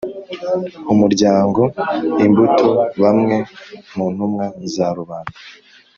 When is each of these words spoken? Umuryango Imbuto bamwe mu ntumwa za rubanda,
Umuryango 0.93 1.61
Imbuto 2.25 2.67
bamwe 3.03 3.37
mu 3.95 4.05
ntumwa 4.13 4.45
za 4.73 4.87
rubanda, 4.97 5.37